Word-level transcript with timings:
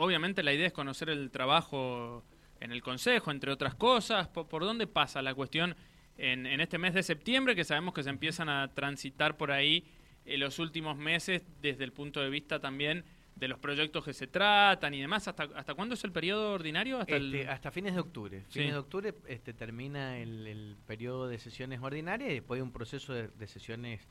obviamente 0.00 0.42
la 0.42 0.52
idea 0.52 0.66
es 0.66 0.72
conocer 0.72 1.10
el 1.10 1.30
trabajo 1.30 2.24
en 2.60 2.72
el 2.72 2.82
Consejo, 2.82 3.30
entre 3.30 3.52
otras 3.52 3.74
cosas. 3.74 4.28
¿Por, 4.28 4.64
dónde 4.64 4.86
pasa 4.86 5.22
la 5.22 5.34
cuestión 5.34 5.76
en, 6.16 6.46
este 6.60 6.78
mes 6.78 6.94
de 6.94 7.02
septiembre, 7.02 7.54
que 7.54 7.64
sabemos 7.64 7.94
que 7.94 8.02
se 8.02 8.10
empiezan 8.10 8.48
a 8.48 8.72
transitar 8.74 9.36
por 9.36 9.50
ahí 9.50 9.84
en 10.24 10.40
los 10.40 10.58
últimos 10.58 10.96
meses 10.96 11.42
desde 11.62 11.84
el 11.84 11.92
punto 11.92 12.20
de 12.20 12.28
vista 12.28 12.60
también 12.60 13.04
de 13.36 13.48
los 13.48 13.58
proyectos 13.58 14.04
que 14.04 14.12
se 14.12 14.26
tratan 14.26 14.92
y 14.92 15.00
demás. 15.00 15.26
¿Hasta, 15.28 15.44
hasta 15.54 15.74
cuándo 15.74 15.94
es 15.94 16.04
el 16.04 16.12
periodo 16.12 16.52
ordinario? 16.52 17.00
Hasta, 17.00 17.16
este, 17.16 17.48
hasta 17.48 17.70
fines 17.70 17.94
de 17.94 18.00
octubre. 18.00 18.44
Fines 18.50 18.72
de 18.72 18.78
octubre 18.78 19.14
este, 19.28 19.54
termina 19.54 20.18
el, 20.18 20.76
periodo 20.86 21.28
de 21.28 21.38
sesiones 21.38 21.80
ordinarias 21.80 22.30
y 22.30 22.34
después 22.34 22.58
hay 22.58 22.62
un 22.62 22.72
proceso 22.72 23.14
de, 23.14 23.46
sesiones 23.46 24.06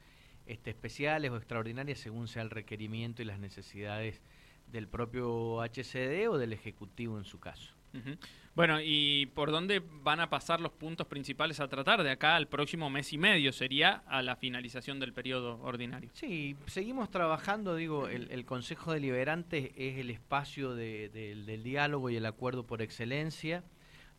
este, 0.47 0.71
especiales 0.71 1.29
o 1.29 1.37
extraordinarias 1.37 1.99
según 1.99 2.27
sea 2.27 2.41
el 2.41 2.49
requerimiento 2.49 3.21
y 3.21 3.25
las 3.25 3.39
necesidades 3.39 4.19
del 4.71 4.87
propio 4.87 5.61
HCD 5.61 6.29
o 6.29 6.37
del 6.37 6.53
Ejecutivo 6.53 7.17
en 7.17 7.25
su 7.25 7.39
caso. 7.39 7.73
Bueno, 8.55 8.79
¿y 8.81 9.27
por 9.27 9.51
dónde 9.51 9.81
van 10.03 10.19
a 10.19 10.29
pasar 10.29 10.59
los 10.59 10.71
puntos 10.71 11.07
principales 11.07 11.59
a 11.59 11.67
tratar 11.67 12.03
de 12.03 12.11
acá 12.11 12.35
al 12.35 12.47
próximo 12.47 12.89
mes 12.89 13.13
y 13.13 13.17
medio? 13.17 13.53
Sería 13.53 14.03
a 14.07 14.21
la 14.21 14.35
finalización 14.35 14.99
del 14.99 15.13
periodo 15.13 15.59
ordinario. 15.61 16.09
Sí, 16.13 16.55
seguimos 16.67 17.09
trabajando, 17.09 17.75
digo, 17.75 18.07
el, 18.07 18.45
Consejo 18.45 18.91
Deliberante 18.93 19.71
es 19.77 19.97
el 19.99 20.09
espacio 20.09 20.73
del 20.75 21.63
diálogo 21.63 22.09
y 22.09 22.17
el 22.17 22.25
acuerdo 22.25 22.65
por 22.65 22.81
excelencia, 22.81 23.63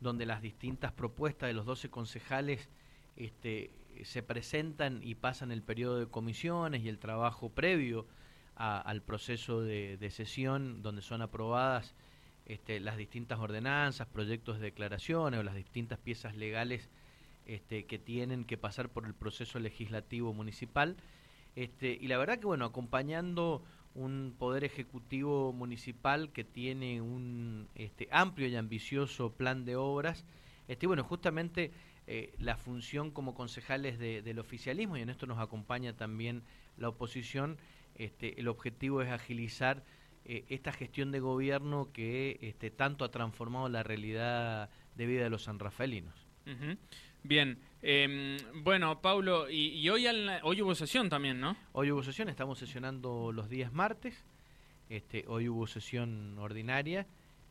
donde 0.00 0.24
las 0.24 0.40
distintas 0.40 0.92
propuestas 0.92 1.48
de 1.48 1.52
los 1.52 1.66
12 1.66 1.90
concejales 1.90 2.68
este, 3.16 3.70
se 4.04 4.22
presentan 4.22 5.00
y 5.02 5.16
pasan 5.16 5.52
el 5.52 5.62
periodo 5.62 5.98
de 5.98 6.06
comisiones 6.06 6.82
y 6.82 6.88
el 6.88 6.98
trabajo 6.98 7.50
previo 7.50 8.06
al 8.60 9.00
proceso 9.00 9.62
de, 9.62 9.96
de 9.96 10.10
sesión, 10.10 10.82
donde 10.82 11.00
son 11.00 11.22
aprobadas 11.22 11.94
este, 12.44 12.80
las 12.80 12.96
distintas 12.96 13.38
ordenanzas, 13.38 14.08
proyectos 14.08 14.58
de 14.58 14.66
declaraciones 14.66 15.38
o 15.38 15.42
las 15.42 15.54
distintas 15.54 15.98
piezas 15.98 16.36
legales 16.36 16.90
este, 17.46 17.86
que 17.86 17.98
tienen 17.98 18.44
que 18.44 18.58
pasar 18.58 18.88
por 18.88 19.06
el 19.06 19.14
proceso 19.14 19.58
legislativo 19.60 20.34
municipal. 20.34 20.96
Este, 21.56 21.96
y 22.00 22.08
la 22.08 22.18
verdad 22.18 22.38
que, 22.38 22.46
bueno, 22.46 22.64
acompañando 22.64 23.62
un 23.94 24.34
poder 24.38 24.64
ejecutivo 24.64 25.52
municipal 25.52 26.32
que 26.32 26.44
tiene 26.44 27.00
un 27.00 27.68
este, 27.76 28.08
amplio 28.10 28.48
y 28.48 28.56
ambicioso 28.56 29.32
plan 29.32 29.64
de 29.64 29.76
obras, 29.76 30.24
este, 30.68 30.86
bueno, 30.86 31.02
justamente 31.04 31.70
eh, 32.08 32.34
la 32.38 32.56
función 32.56 33.10
como 33.10 33.34
concejales 33.34 33.98
del 33.98 34.38
oficialismo, 34.38 34.96
y 34.96 35.02
en 35.02 35.10
esto 35.10 35.26
nos 35.26 35.38
acompaña 35.38 35.92
también 35.92 36.42
la 36.78 36.88
oposición, 36.88 37.58
este, 38.00 38.40
el 38.40 38.48
objetivo 38.48 39.02
es 39.02 39.10
agilizar 39.10 39.84
eh, 40.24 40.46
esta 40.48 40.72
gestión 40.72 41.12
de 41.12 41.20
gobierno 41.20 41.90
que 41.92 42.38
este, 42.40 42.70
tanto 42.70 43.04
ha 43.04 43.10
transformado 43.10 43.68
la 43.68 43.82
realidad 43.82 44.70
de 44.96 45.06
vida 45.06 45.22
de 45.24 45.28
los 45.30 45.42
sanrafaelinos. 45.44 46.14
Bien, 47.22 47.58
em, 47.82 48.38
bueno, 48.64 49.02
Paulo, 49.02 49.50
y, 49.50 49.86
hoy, 49.90 50.06
hoy 50.42 50.62
hubo 50.62 50.74
sesión 50.74 51.10
también, 51.10 51.38
¿no? 51.40 51.56
Hoy 51.72 51.92
hubo 51.92 52.02
sesión, 52.02 52.30
estamos 52.30 52.58
sesionando 52.58 53.32
los 53.32 53.50
días 53.50 53.70
martes, 53.72 54.24
este, 54.88 55.26
hoy 55.28 55.50
hubo 55.50 55.66
sesión 55.66 56.38
ordinaria, 56.38 57.06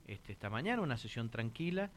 este, 0.08 0.32
esta 0.32 0.50
mañana, 0.50 0.82
una 0.82 0.98
sesión 0.98 1.30
tranquila, 1.30 1.92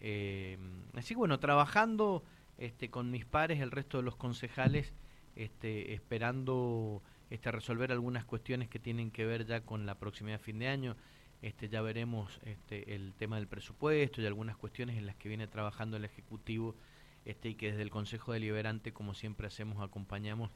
em, 0.00 0.82
así 0.94 1.14
que 1.14 1.18
bueno, 1.18 1.38
trabajando 1.38 2.24
este, 2.58 2.90
con 2.90 3.12
mis 3.12 3.24
pares, 3.24 3.60
el 3.60 3.70
resto 3.70 3.98
de 3.98 4.02
los 4.02 4.16
concejales, 4.16 4.92
este, 5.36 5.94
esperando 5.94 7.00
este, 7.32 7.50
resolver 7.50 7.92
algunas 7.92 8.26
cuestiones 8.26 8.68
que 8.68 8.78
tienen 8.78 9.10
que 9.10 9.24
ver 9.24 9.46
ya 9.46 9.62
con 9.62 9.86
la 9.86 9.94
proximidad 9.94 10.38
de 10.38 10.44
fin 10.44 10.58
de 10.58 10.68
año. 10.68 10.96
Este, 11.40 11.68
ya 11.68 11.80
veremos 11.80 12.38
este, 12.44 12.94
el 12.94 13.14
tema 13.14 13.36
del 13.36 13.48
presupuesto 13.48 14.20
y 14.20 14.26
algunas 14.26 14.56
cuestiones 14.56 14.98
en 14.98 15.06
las 15.06 15.16
que 15.16 15.28
viene 15.28 15.46
trabajando 15.46 15.96
el 15.96 16.04
Ejecutivo 16.04 16.76
este, 17.24 17.48
y 17.48 17.54
que 17.54 17.70
desde 17.70 17.82
el 17.82 17.90
Consejo 17.90 18.32
Deliberante, 18.32 18.92
como 18.92 19.14
siempre 19.14 19.46
hacemos, 19.46 19.82
acompañamos, 19.82 20.50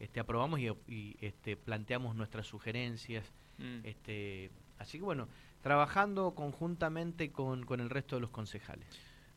este, 0.00 0.20
aprobamos 0.20 0.58
y, 0.58 1.16
este, 1.20 1.56
planteamos 1.56 2.16
nuestras 2.16 2.46
sugerencias. 2.46 3.30
Mm. 3.58 3.80
Este, 3.84 4.50
así 4.78 4.98
que 4.98 5.04
bueno, 5.04 5.28
trabajando 5.60 6.34
conjuntamente 6.34 7.30
con, 7.30 7.64
con 7.66 7.80
el 7.80 7.90
resto 7.90 8.16
de 8.16 8.22
los 8.22 8.30
concejales. 8.30 8.88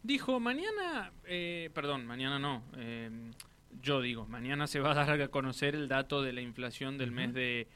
Dijo, 0.01 0.39
mañana, 0.39 1.11
eh, 1.25 1.69
perdón, 1.73 2.05
mañana 2.05 2.39
no, 2.39 2.63
eh, 2.77 3.09
yo 3.81 4.01
digo, 4.01 4.25
mañana 4.27 4.67
se 4.67 4.79
va 4.79 4.91
a 4.91 5.05
dar 5.05 5.21
a 5.21 5.27
conocer 5.27 5.75
el 5.75 5.87
dato 5.87 6.21
de 6.21 6.33
la 6.33 6.41
inflación 6.41 6.97
del 6.97 7.11
mes 7.11 7.33
de 7.33 7.67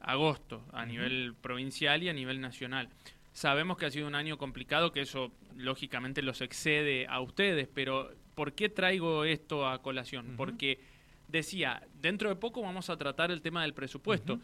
agosto 0.00 0.64
a 0.72 0.86
nivel 0.86 1.34
provincial 1.40 2.02
y 2.02 2.08
a 2.08 2.12
nivel 2.12 2.40
nacional. 2.40 2.88
Sabemos 3.32 3.76
que 3.76 3.86
ha 3.86 3.90
sido 3.90 4.06
un 4.06 4.14
año 4.14 4.38
complicado, 4.38 4.92
que 4.92 5.02
eso 5.02 5.32
lógicamente 5.56 6.22
los 6.22 6.40
excede 6.40 7.06
a 7.06 7.20
ustedes, 7.20 7.68
pero 7.72 8.10
¿por 8.34 8.52
qué 8.52 8.68
traigo 8.68 9.24
esto 9.24 9.68
a 9.68 9.82
colación? 9.82 10.34
Porque 10.36 10.80
decía, 11.28 11.82
dentro 12.00 12.28
de 12.28 12.36
poco 12.36 12.62
vamos 12.62 12.88
a 12.88 12.96
tratar 12.96 13.30
el 13.30 13.42
tema 13.42 13.62
del 13.62 13.74
presupuesto. 13.74 14.40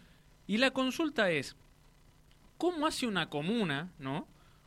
Y 0.47 0.59
la 0.59 0.73
consulta 0.73 1.31
es, 1.31 1.57
¿cómo 2.59 2.87
hace 2.87 3.07
una 3.07 3.29
comuna, 3.29 3.93
no? 3.99 4.27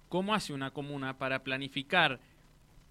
¿Cómo 0.09 0.33
hace 0.33 0.53
una 0.53 0.71
comuna 0.71 1.17
para 1.17 1.43
planificar 1.43 2.19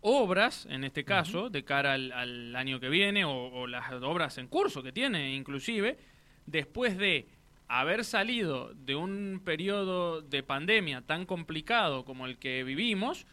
obras, 0.06 0.66
en 0.68 0.84
este 0.84 1.02
caso, 1.02 1.48
de 1.48 1.64
cara 1.64 1.94
al, 1.94 2.54
año 2.54 2.78
que 2.78 2.90
viene, 2.90 3.24
o, 3.24 3.66
las 3.66 3.90
obras 4.02 4.36
en 4.36 4.48
curso 4.48 4.82
que 4.82 4.92
tiene 4.92 5.34
inclusive, 5.34 5.96
después 6.44 6.98
de 6.98 7.26
haber 7.68 8.04
salido 8.04 8.74
de 8.74 8.96
un 8.96 9.40
periodo 9.42 10.20
de 10.20 10.42
pandemia 10.42 11.00
tan 11.00 11.24
complicado 11.24 12.04
como 12.04 12.26
el 12.26 12.36
que 12.36 12.64
vivimos, 12.64 13.26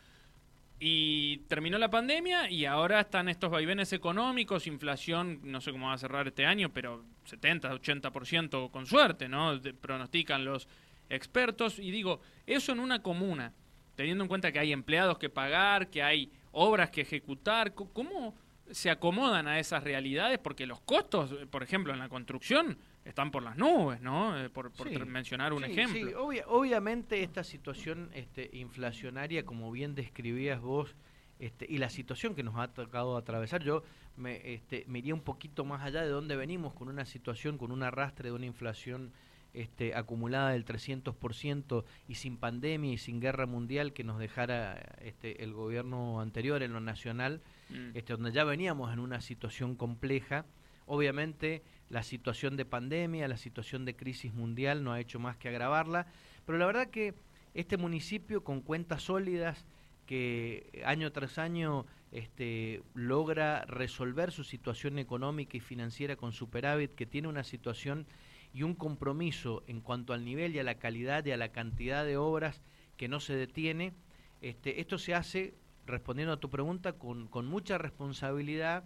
y 0.79 1.39
terminó 1.49 1.77
la 1.77 1.91
pandemia 1.91 2.49
y 2.49 2.65
ahora 2.65 3.01
están 3.01 3.27
estos 3.27 3.51
vaivenes 3.51 3.91
económicos, 3.91 4.65
inflación, 4.65 5.41
no 5.43 5.59
sé 5.59 5.73
cómo 5.73 5.87
va 5.87 5.93
a 5.93 5.97
cerrar 5.97 6.27
este 6.27 6.45
año, 6.45 6.71
pero 6.73 7.03
70, 7.25 7.69
80% 7.69 8.71
con 8.71 8.87
suerte, 8.87 9.27
¿no? 9.27 9.59
pronostican 9.81 10.45
los 10.45 10.69
expertos. 11.09 11.77
Y 11.77 11.91
digo, 11.91 12.21
eso 12.47 12.71
en 12.71 12.79
una 12.79 13.03
comuna, 13.03 13.53
teniendo 13.95 14.23
en 14.23 14.27
cuenta 14.29 14.51
que 14.51 14.57
hay 14.57 14.71
empleados 14.71 15.19
que 15.19 15.29
pagar, 15.29 15.89
que 15.89 16.01
hay 16.01 16.31
obras 16.51 16.89
que 16.89 17.01
ejecutar. 17.01 17.73
¿Cómo 17.73 18.35
se 18.69 18.89
acomodan 18.89 19.47
a 19.47 19.59
esas 19.59 19.83
realidades? 19.83 20.39
Porque 20.39 20.65
los 20.65 20.81
costos, 20.81 21.33
por 21.49 21.63
ejemplo, 21.63 21.93
en 21.93 21.99
la 21.99 22.09
construcción 22.09 22.77
están 23.03 23.31
por 23.31 23.43
las 23.43 23.57
nubes, 23.57 24.01
¿no? 24.01 24.39
Eh, 24.39 24.49
por, 24.49 24.71
mencionar 25.05 25.53
un 25.53 25.63
ejemplo. 25.63 26.31
Sí, 26.31 26.41
obviamente 26.47 27.23
esta 27.23 27.43
situación 27.43 28.09
este, 28.13 28.49
inflacionaria, 28.53 29.45
como 29.45 29.71
bien 29.71 29.95
describías 29.95 30.61
vos, 30.61 30.95
este, 31.39 31.65
y 31.67 31.79
la 31.79 31.89
situación 31.89 32.35
que 32.35 32.43
nos 32.43 32.55
ha 32.57 32.67
tocado 32.67 33.17
atravesar, 33.17 33.63
yo 33.63 33.83
me, 34.15 34.53
este, 34.53 34.85
me 34.87 34.99
iría 34.99 35.15
un 35.15 35.21
poquito 35.21 35.65
más 35.65 35.81
allá 35.81 36.03
de 36.03 36.09
dónde 36.09 36.35
venimos 36.35 36.73
con 36.73 36.87
una 36.87 37.05
situación, 37.05 37.57
con 37.57 37.71
un 37.71 37.81
arrastre 37.81 38.29
de 38.29 38.35
una 38.35 38.45
inflación 38.45 39.11
este, 39.53 39.95
acumulada 39.95 40.51
del 40.51 40.65
300% 40.65 41.83
y 42.07 42.15
sin 42.15 42.37
pandemia 42.37 42.93
y 42.93 42.97
sin 42.97 43.19
guerra 43.19 43.45
mundial 43.45 43.93
que 43.93 44.03
nos 44.03 44.19
dejara 44.19 44.97
este, 45.01 45.43
el 45.43 45.53
gobierno 45.53 46.21
anterior 46.21 46.63
en 46.63 46.73
lo 46.73 46.79
nacional, 46.79 47.41
mm. 47.69 47.95
este, 47.95 48.13
donde 48.13 48.31
ya 48.31 48.43
veníamos 48.43 48.93
en 48.93 48.99
una 48.99 49.21
situación 49.21 49.75
compleja. 49.75 50.45
Obviamente 50.85 51.63
la 51.89 52.03
situación 52.03 52.57
de 52.57 52.65
pandemia, 52.65 53.27
la 53.27 53.37
situación 53.37 53.85
de 53.85 53.95
crisis 53.95 54.33
mundial 54.33 54.83
no 54.83 54.93
ha 54.93 54.99
hecho 54.99 55.19
más 55.19 55.37
que 55.37 55.49
agravarla, 55.49 56.07
pero 56.45 56.57
la 56.57 56.65
verdad 56.65 56.89
que 56.89 57.13
este 57.53 57.77
municipio 57.77 58.43
con 58.43 58.61
cuentas 58.61 59.03
sólidas, 59.03 59.65
que 60.05 60.81
año 60.85 61.11
tras 61.11 61.37
año 61.37 61.85
este, 62.11 62.81
logra 62.93 63.65
resolver 63.65 64.31
su 64.31 64.43
situación 64.43 64.99
económica 64.99 65.57
y 65.57 65.59
financiera 65.59 66.15
con 66.15 66.31
superávit, 66.31 66.95
que 66.95 67.05
tiene 67.05 67.27
una 67.27 67.43
situación 67.43 68.05
y 68.53 68.63
un 68.63 68.75
compromiso 68.75 69.63
en 69.67 69.81
cuanto 69.81 70.13
al 70.13 70.25
nivel 70.25 70.55
y 70.55 70.59
a 70.59 70.63
la 70.63 70.75
calidad 70.75 71.25
y 71.25 71.31
a 71.31 71.37
la 71.37 71.51
cantidad 71.51 72.05
de 72.05 72.17
obras 72.17 72.61
que 72.97 73.07
no 73.07 73.19
se 73.19 73.35
detiene. 73.35 73.93
Este, 74.41 74.81
esto 74.81 74.97
se 74.97 75.13
hace, 75.13 75.55
respondiendo 75.85 76.33
a 76.33 76.39
tu 76.39 76.49
pregunta, 76.49 76.93
con, 76.93 77.27
con 77.27 77.47
mucha 77.47 77.77
responsabilidad, 77.77 78.83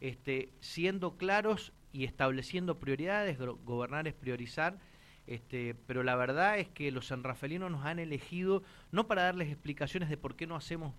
este, 0.00 0.52
siendo 0.60 1.16
claros 1.16 1.72
y 1.92 2.04
estableciendo 2.04 2.78
prioridades, 2.78 3.38
gobernar 3.38 4.08
es 4.08 4.14
priorizar, 4.14 4.78
este, 5.26 5.74
pero 5.86 6.02
la 6.02 6.16
verdad 6.16 6.58
es 6.58 6.68
que 6.68 6.90
los 6.90 7.06
sanrafelinos 7.06 7.70
nos 7.70 7.86
han 7.86 7.98
elegido 7.98 8.62
no 8.92 9.06
para 9.06 9.22
darles 9.22 9.48
explicaciones 9.48 10.10
de 10.10 10.16
por 10.16 10.36
qué 10.36 10.46
no 10.46 10.56
hacemos 10.56 10.94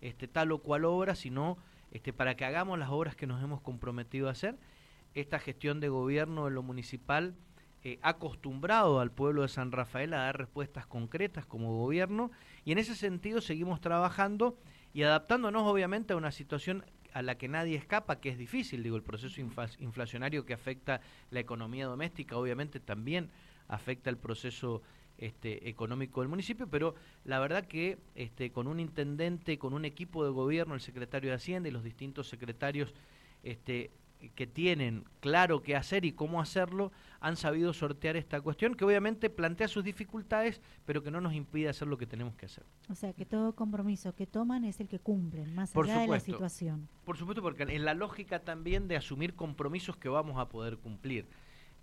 este, 0.00 0.28
tal 0.28 0.52
o 0.52 0.58
cual 0.58 0.84
obra, 0.84 1.14
sino 1.14 1.58
este, 1.90 2.12
para 2.12 2.36
que 2.36 2.44
hagamos 2.44 2.78
las 2.78 2.90
obras 2.90 3.16
que 3.16 3.26
nos 3.26 3.42
hemos 3.42 3.60
comprometido 3.60 4.28
a 4.28 4.32
hacer. 4.32 4.56
Esta 5.14 5.38
gestión 5.38 5.80
de 5.80 5.88
gobierno 5.88 6.48
en 6.48 6.54
lo 6.54 6.62
municipal 6.62 7.34
eh, 7.88 8.00
acostumbrado 8.02 8.98
al 8.98 9.12
pueblo 9.12 9.42
de 9.42 9.48
San 9.48 9.70
Rafael 9.70 10.12
a 10.12 10.24
dar 10.24 10.36
respuestas 10.36 10.86
concretas 10.86 11.46
como 11.46 11.78
gobierno 11.78 12.32
y 12.64 12.72
en 12.72 12.78
ese 12.78 12.96
sentido 12.96 13.40
seguimos 13.40 13.80
trabajando 13.80 14.58
y 14.92 15.04
adaptándonos 15.04 15.62
obviamente 15.62 16.12
a 16.12 16.16
una 16.16 16.32
situación 16.32 16.84
a 17.12 17.22
la 17.22 17.38
que 17.38 17.46
nadie 17.46 17.76
escapa, 17.76 18.18
que 18.18 18.30
es 18.30 18.38
difícil, 18.38 18.82
digo, 18.82 18.96
el 18.96 19.04
proceso 19.04 19.40
inflacionario 19.78 20.44
que 20.44 20.52
afecta 20.52 21.00
la 21.30 21.38
economía 21.38 21.86
doméstica, 21.86 22.36
obviamente 22.36 22.80
también 22.80 23.30
afecta 23.68 24.10
el 24.10 24.16
proceso 24.16 24.82
este, 25.16 25.68
económico 25.68 26.22
del 26.22 26.28
municipio, 26.28 26.66
pero 26.66 26.96
la 27.24 27.38
verdad 27.38 27.66
que 27.66 27.98
este, 28.16 28.50
con 28.50 28.66
un 28.66 28.80
intendente, 28.80 29.60
con 29.60 29.74
un 29.74 29.84
equipo 29.84 30.24
de 30.24 30.32
gobierno, 30.32 30.74
el 30.74 30.80
secretario 30.80 31.30
de 31.30 31.36
Hacienda 31.36 31.68
y 31.68 31.72
los 31.72 31.84
distintos 31.84 32.28
secretarios 32.28 32.92
este, 33.44 33.92
que 34.34 34.46
tienen 34.46 35.04
claro 35.20 35.62
qué 35.62 35.76
hacer 35.76 36.04
y 36.04 36.12
cómo 36.12 36.40
hacerlo, 36.40 36.92
han 37.20 37.36
sabido 37.36 37.72
sortear 37.72 38.16
esta 38.16 38.40
cuestión, 38.40 38.74
que 38.74 38.84
obviamente 38.84 39.30
plantea 39.30 39.68
sus 39.68 39.84
dificultades, 39.84 40.60
pero 40.84 41.02
que 41.02 41.10
no 41.10 41.20
nos 41.20 41.34
impide 41.34 41.68
hacer 41.68 41.88
lo 41.88 41.98
que 41.98 42.06
tenemos 42.06 42.34
que 42.34 42.46
hacer. 42.46 42.64
O 42.88 42.94
sea, 42.94 43.12
que 43.12 43.26
todo 43.26 43.54
compromiso 43.54 44.14
que 44.14 44.26
toman 44.26 44.64
es 44.64 44.80
el 44.80 44.88
que 44.88 44.98
cumplen, 44.98 45.54
más 45.54 45.74
allá 45.76 46.00
de 46.00 46.08
la 46.08 46.20
situación. 46.20 46.88
Por 47.04 47.16
supuesto, 47.16 47.42
porque 47.42 47.64
en 47.64 47.84
la 47.84 47.94
lógica 47.94 48.40
también 48.40 48.88
de 48.88 48.96
asumir 48.96 49.34
compromisos 49.34 49.96
que 49.96 50.08
vamos 50.08 50.38
a 50.38 50.48
poder 50.48 50.78
cumplir. 50.78 51.26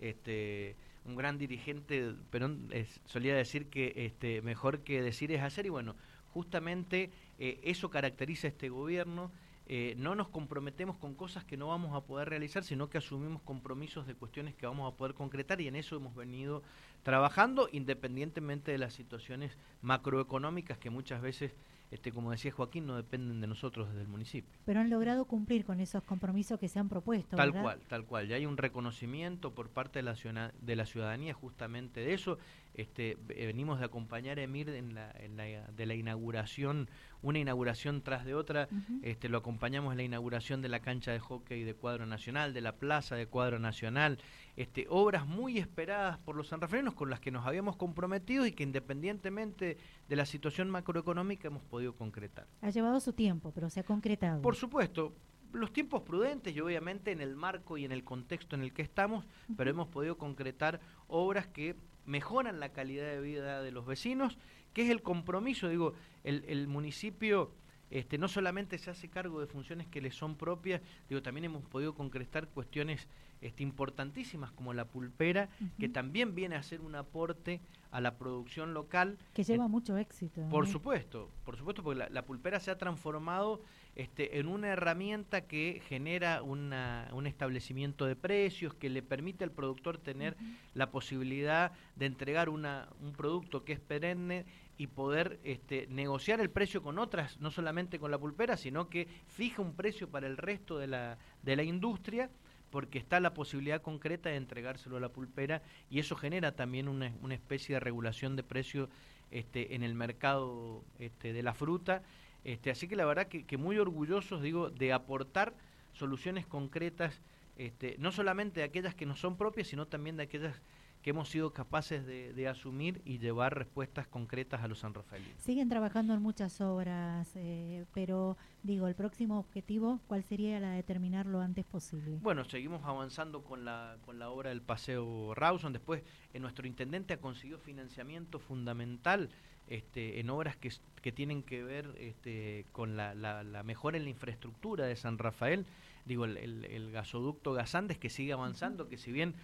Este, 0.00 0.76
un 1.04 1.16
gran 1.16 1.38
dirigente 1.38 2.14
Perón 2.30 2.68
solía 3.04 3.34
decir 3.34 3.68
que 3.68 3.92
este, 3.96 4.42
mejor 4.42 4.80
que 4.80 5.02
decir 5.02 5.30
es 5.32 5.42
hacer, 5.42 5.66
y 5.66 5.70
bueno, 5.70 5.94
justamente 6.32 7.10
eh, 7.38 7.60
eso 7.62 7.90
caracteriza 7.90 8.48
a 8.48 8.50
este 8.50 8.68
gobierno 8.68 9.30
eh, 9.66 9.94
no 9.96 10.14
nos 10.14 10.28
comprometemos 10.28 10.98
con 10.98 11.14
cosas 11.14 11.44
que 11.44 11.56
no 11.56 11.68
vamos 11.68 11.94
a 11.94 12.02
poder 12.02 12.28
realizar, 12.28 12.62
sino 12.64 12.90
que 12.90 12.98
asumimos 12.98 13.40
compromisos 13.42 14.06
de 14.06 14.14
cuestiones 14.14 14.54
que 14.54 14.66
vamos 14.66 14.92
a 14.92 14.96
poder 14.96 15.14
concretar 15.14 15.60
y 15.60 15.68
en 15.68 15.76
eso 15.76 15.96
hemos 15.96 16.14
venido 16.14 16.62
trabajando 17.02 17.68
independientemente 17.72 18.72
de 18.72 18.78
las 18.78 18.92
situaciones 18.92 19.56
macroeconómicas 19.80 20.78
que 20.78 20.90
muchas 20.90 21.22
veces 21.22 21.52
este, 21.94 22.10
como 22.10 22.32
decía 22.32 22.50
Joaquín, 22.50 22.86
no 22.86 22.96
dependen 22.96 23.40
de 23.40 23.46
nosotros 23.46 23.88
desde 23.88 24.00
el 24.00 24.08
municipio. 24.08 24.50
Pero 24.64 24.80
han 24.80 24.90
logrado 24.90 25.26
cumplir 25.26 25.64
con 25.64 25.78
esos 25.78 26.02
compromisos 26.02 26.58
que 26.58 26.68
se 26.68 26.80
han 26.80 26.88
propuesto. 26.88 27.36
Tal 27.36 27.52
cual, 27.52 27.78
tal 27.86 28.04
cual. 28.04 28.26
Ya 28.26 28.34
hay 28.34 28.46
un 28.46 28.56
reconocimiento 28.56 29.54
por 29.54 29.68
parte 29.68 30.00
de 30.00 30.02
la, 30.02 30.52
de 30.60 30.76
la 30.76 30.86
ciudadanía 30.86 31.34
justamente 31.34 32.00
de 32.00 32.14
eso. 32.14 32.38
Este, 32.74 33.16
venimos 33.26 33.78
de 33.78 33.84
acompañar 33.84 34.38
a 34.38 34.42
Emir 34.42 34.68
en 34.68 34.94
la, 34.94 35.10
en 35.12 35.36
la, 35.36 35.44
de 35.44 35.86
la 35.86 35.94
inauguración, 35.94 36.90
una 37.22 37.38
inauguración 37.38 38.02
tras 38.02 38.24
de 38.24 38.34
otra. 38.34 38.68
este, 39.02 39.28
lo 39.28 39.38
acompañamos 39.38 39.92
en 39.92 39.98
la 39.98 40.02
inauguración 40.02 40.60
de 40.60 40.68
la 40.68 40.80
cancha 40.80 41.12
de 41.12 41.20
hockey 41.20 41.62
de 41.62 41.74
cuadro 41.74 42.04
nacional, 42.04 42.52
de 42.52 42.60
la 42.60 42.76
plaza 42.76 43.14
de 43.14 43.26
cuadro 43.26 43.58
nacional. 43.58 44.18
Este, 44.56 44.86
obras 44.88 45.26
muy 45.26 45.58
esperadas 45.58 46.18
por 46.18 46.36
los 46.36 46.48
sanraferinos 46.48 46.94
con 46.94 47.10
las 47.10 47.20
que 47.20 47.30
nos 47.30 47.46
habíamos 47.46 47.76
comprometido 47.76 48.46
y 48.46 48.52
que 48.52 48.64
independientemente 48.64 49.78
de 50.08 50.16
la 50.16 50.26
situación 50.26 50.68
macroeconómica 50.68 51.48
hemos 51.48 51.62
podido 51.62 51.94
concretar. 51.94 52.46
Ha 52.60 52.70
llevado 52.70 52.98
su 53.00 53.12
tiempo, 53.12 53.52
pero 53.52 53.70
se 53.70 53.80
ha 53.80 53.84
concretado. 53.84 54.42
Por 54.42 54.56
supuesto, 54.56 55.14
los 55.52 55.72
tiempos 55.72 56.02
prudentes 56.02 56.54
y 56.54 56.60
obviamente 56.60 57.12
en 57.12 57.20
el 57.20 57.36
marco 57.36 57.78
y 57.78 57.84
en 57.84 57.92
el 57.92 58.04
contexto 58.04 58.56
en 58.56 58.62
el 58.62 58.72
que 58.72 58.82
estamos, 58.82 59.24
pero 59.56 59.70
hemos 59.70 59.88
podido 59.88 60.18
concretar 60.18 60.80
obras 61.06 61.46
que 61.46 61.76
mejoran 62.06 62.60
la 62.60 62.70
calidad 62.70 63.06
de 63.06 63.20
vida 63.20 63.62
de 63.62 63.70
los 63.70 63.86
vecinos, 63.86 64.38
que 64.72 64.82
es 64.82 64.90
el 64.90 65.02
compromiso, 65.02 65.68
digo, 65.68 65.94
el, 66.24 66.66
municipio 66.68 67.50
este, 67.94 68.18
no 68.18 68.26
solamente 68.26 68.76
se 68.76 68.90
hace 68.90 69.08
cargo 69.08 69.40
de 69.40 69.46
funciones 69.46 69.86
que 69.86 70.00
le 70.00 70.10
son 70.10 70.34
propias, 70.34 70.82
digo, 71.08 71.22
también 71.22 71.44
hemos 71.44 71.64
podido 71.64 71.94
concretar 71.94 72.48
cuestiones 72.48 73.06
este, 73.40 73.62
importantísimas 73.62 74.50
como 74.50 74.74
la 74.74 74.86
pulpera, 74.86 75.48
que 75.78 75.88
también 75.88 76.34
viene 76.34 76.56
a 76.56 76.62
ser 76.64 76.80
un 76.80 76.96
aporte 76.96 77.60
a 77.92 78.00
la 78.00 78.18
producción 78.18 78.74
local. 78.74 79.16
Que 79.32 79.44
lleva 79.44 79.68
mucho 79.68 79.96
éxito. 79.96 80.40
Por 80.50 80.66
supuesto, 80.66 81.30
por 81.44 81.56
supuesto, 81.56 81.84
porque 81.84 82.04
la, 82.10 82.24
pulpera 82.24 82.58
se 82.58 82.72
ha 82.72 82.78
transformado 82.78 83.62
este, 83.94 84.40
en 84.40 84.48
una 84.48 84.68
herramienta 84.68 85.42
que 85.42 85.80
genera 85.86 86.42
una, 86.42 87.08
un 87.12 87.28
establecimiento 87.28 88.06
de 88.06 88.16
precios, 88.16 88.74
que 88.74 88.90
le 88.90 89.02
permite 89.02 89.44
al 89.44 89.52
productor 89.52 89.98
tener 89.98 90.36
la 90.72 90.90
posibilidad 90.90 91.70
de 91.94 92.06
entregar 92.06 92.48
una, 92.48 92.88
un 93.00 93.12
producto 93.12 93.64
que 93.64 93.74
es 93.74 93.80
perenne 93.80 94.46
y 94.76 94.88
poder 94.88 95.38
este, 95.44 95.86
negociar 95.88 96.40
el 96.40 96.50
precio 96.50 96.82
con 96.82 96.98
otras, 96.98 97.38
no 97.40 97.50
solamente 97.50 97.98
con 97.98 98.10
la 98.10 98.18
pulpera, 98.18 98.56
sino 98.56 98.88
que 98.88 99.06
fija 99.26 99.62
un 99.62 99.74
precio 99.74 100.08
para 100.10 100.26
el 100.26 100.36
resto 100.36 100.78
de 100.78 100.88
la, 100.88 101.18
de 101.42 101.56
la 101.56 101.62
industria 101.62 102.30
porque 102.70 102.98
está 102.98 103.20
la 103.20 103.34
posibilidad 103.34 103.82
concreta 103.82 104.30
de 104.30 104.36
entregárselo 104.36 104.96
a 104.96 105.00
la 105.00 105.08
pulpera 105.08 105.62
y 105.90 106.00
eso 106.00 106.16
genera 106.16 106.56
también 106.56 106.88
una, 106.88 107.12
una 107.22 107.34
especie 107.34 107.76
de 107.76 107.80
regulación 107.80 108.34
de 108.34 108.42
precio 108.42 108.88
este, 109.30 109.76
en 109.76 109.84
el 109.84 109.94
mercado 109.94 110.84
este, 110.98 111.32
de 111.32 111.42
la 111.44 111.54
fruta. 111.54 112.02
Este, 112.42 112.72
así 112.72 112.88
que 112.88 112.96
la 112.96 113.04
verdad 113.04 113.28
que, 113.28 113.46
que, 113.46 113.56
muy 113.56 113.78
orgullosos, 113.78 114.42
digo, 114.42 114.70
de 114.70 114.92
aportar 114.92 115.54
soluciones 115.92 116.46
concretas, 116.46 117.22
este, 117.56 117.94
no 117.98 118.10
solamente 118.10 118.60
de 118.60 118.66
aquellas 118.66 118.96
que 118.96 119.06
no 119.06 119.14
son 119.14 119.36
propias, 119.36 119.68
sino 119.68 119.86
también 119.86 120.16
de 120.16 120.24
aquellas 120.24 120.60
que 121.04 121.10
hemos 121.10 121.28
sido 121.28 121.52
capaces 121.52 122.06
de, 122.06 122.48
asumir 122.48 123.02
y 123.04 123.18
llevar 123.18 123.54
respuestas 123.54 124.06
concretas 124.06 124.62
a 124.62 124.68
los 124.68 124.78
San 124.78 124.94
Rafaelinos. 124.94 125.36
Siguen 125.38 125.68
trabajando 125.68 126.14
en 126.14 126.22
muchas 126.22 126.62
obras, 126.62 127.30
eh, 127.34 127.84
pero 127.92 128.38
digo, 128.62 128.88
el 128.88 128.94
próximo 128.94 129.38
objetivo, 129.38 130.00
¿cuál 130.06 130.24
sería 130.24 130.58
la 130.60 130.70
de 130.70 130.82
terminar 130.82 131.26
lo 131.26 131.42
antes 131.42 131.66
posible? 131.66 132.18
Bueno, 132.22 132.44
seguimos 132.44 132.82
avanzando 132.84 133.44
con 133.44 133.66
la, 133.66 133.98
con 134.06 134.18
la 134.18 134.30
obra 134.30 134.48
del 134.48 134.62
Paseo 134.62 135.34
Rawson. 135.34 135.74
Después, 135.74 136.02
eh, 136.32 136.38
nuestro 136.38 136.66
intendente 136.66 137.12
ha 137.12 137.20
conseguido 137.20 137.58
financiamiento 137.58 138.38
fundamental 138.38 139.28
este, 139.66 140.20
en 140.20 140.30
obras 140.30 140.56
que, 140.56 140.72
que 141.02 141.12
tienen 141.12 141.42
que 141.42 141.62
ver 141.62 141.94
este, 141.98 142.64
con 142.72 142.96
la, 142.96 143.14
la, 143.14 143.62
mejora 143.62 143.98
en 143.98 144.04
la 144.04 144.10
infraestructura 144.10 144.86
de 144.86 144.96
San 144.96 145.18
Rafael. 145.18 145.66
Digo, 146.06 146.24
el, 146.24 146.64
el, 146.64 146.92
gasoducto 146.92 147.52
Gasandes 147.52 147.98
que 147.98 148.08
sigue 148.08 148.32
avanzando, 148.32 148.88
que 148.88 148.96
si 148.96 149.12
bien 149.12 149.34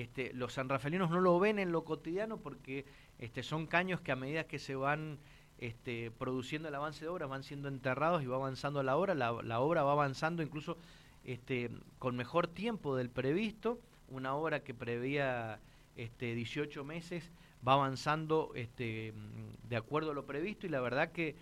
este, 0.00 0.32
los 0.32 0.52
sanrafelinos 0.52 1.10
no 1.10 1.20
lo 1.20 1.40
ven 1.40 1.58
en 1.58 1.72
lo 1.72 1.84
cotidiano 1.84 2.36
porque 2.36 2.84
este, 3.18 3.42
son 3.42 3.66
caños 3.66 4.00
que 4.00 4.12
a 4.12 4.16
medida 4.16 4.44
que 4.44 4.60
se 4.60 4.76
van 4.76 5.18
este, 5.58 6.12
produciendo 6.12 6.68
el 6.68 6.74
avance 6.76 7.04
de 7.04 7.08
obra 7.08 7.26
van 7.26 7.42
siendo 7.42 7.66
enterrados 7.66 8.22
y 8.22 8.26
va 8.26 8.36
avanzando 8.36 8.80
la 8.84 8.96
obra, 8.96 9.16
la, 9.16 9.60
obra 9.60 9.82
va 9.82 9.92
avanzando 9.92 10.44
incluso 10.44 10.76
con 11.98 12.16
mejor 12.16 12.46
tiempo 12.46 12.96
del 12.96 13.10
previsto, 13.10 13.80
una 14.08 14.34
obra 14.34 14.60
que 14.60 14.72
prevía 14.72 15.58
este, 15.96 16.32
18 16.34 16.84
meses 16.84 17.32
va 17.66 17.72
avanzando 17.72 18.52
de 18.54 19.76
acuerdo 19.76 20.12
a 20.12 20.14
lo 20.14 20.26
previsto 20.26 20.64
y 20.66 20.70
la 20.70 20.80
verdad 20.80 21.10
que 21.10 21.34